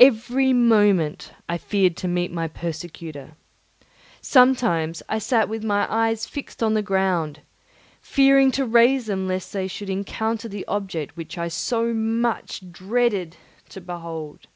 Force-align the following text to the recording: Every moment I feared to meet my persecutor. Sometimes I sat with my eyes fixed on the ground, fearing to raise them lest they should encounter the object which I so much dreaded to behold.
Every 0.00 0.54
moment 0.54 1.32
I 1.50 1.58
feared 1.58 1.98
to 1.98 2.08
meet 2.08 2.32
my 2.32 2.48
persecutor. 2.48 3.32
Sometimes 4.22 5.02
I 5.06 5.18
sat 5.18 5.50
with 5.50 5.62
my 5.62 5.86
eyes 5.94 6.24
fixed 6.24 6.62
on 6.62 6.72
the 6.72 6.80
ground, 6.80 7.42
fearing 8.00 8.50
to 8.52 8.64
raise 8.64 9.04
them 9.04 9.28
lest 9.28 9.52
they 9.52 9.68
should 9.68 9.90
encounter 9.90 10.48
the 10.48 10.64
object 10.66 11.14
which 11.14 11.36
I 11.36 11.48
so 11.48 11.92
much 11.92 12.64
dreaded 12.72 13.36
to 13.68 13.82
behold. 13.82 14.46